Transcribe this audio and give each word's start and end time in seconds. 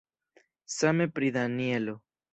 Same 0.77 1.07
pri 1.19 1.29
Danjelo. 1.37 1.99